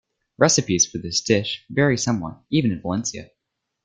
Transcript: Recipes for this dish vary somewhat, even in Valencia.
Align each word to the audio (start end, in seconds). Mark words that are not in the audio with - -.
Recipes 0.39 0.87
for 0.87 0.97
this 0.97 1.21
dish 1.21 1.63
vary 1.69 1.95
somewhat, 1.95 2.41
even 2.49 2.71
in 2.71 2.81
Valencia. 2.81 3.29